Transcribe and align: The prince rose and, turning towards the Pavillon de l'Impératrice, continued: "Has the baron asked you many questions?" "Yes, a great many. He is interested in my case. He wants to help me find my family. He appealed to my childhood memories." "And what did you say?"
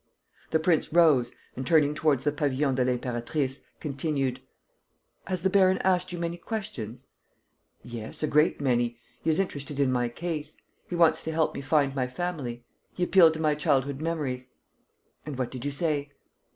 The 0.49 0.57
prince 0.57 0.91
rose 0.91 1.31
and, 1.55 1.67
turning 1.67 1.93
towards 1.93 2.23
the 2.23 2.31
Pavillon 2.31 2.73
de 2.73 2.83
l'Impératrice, 2.83 3.65
continued: 3.79 4.41
"Has 5.27 5.43
the 5.43 5.49
baron 5.51 5.77
asked 5.83 6.11
you 6.11 6.17
many 6.17 6.37
questions?" 6.37 7.05
"Yes, 7.83 8.23
a 8.23 8.27
great 8.27 8.59
many. 8.59 8.97
He 9.21 9.29
is 9.29 9.39
interested 9.39 9.79
in 9.79 9.91
my 9.91 10.09
case. 10.09 10.57
He 10.87 10.95
wants 10.95 11.23
to 11.25 11.31
help 11.31 11.53
me 11.53 11.61
find 11.61 11.93
my 11.93 12.07
family. 12.07 12.65
He 12.95 13.03
appealed 13.03 13.35
to 13.35 13.39
my 13.39 13.53
childhood 13.53 14.01
memories." 14.01 14.49
"And 15.23 15.37
what 15.37 15.51
did 15.51 15.65
you 15.65 15.69
say?" 15.71 16.11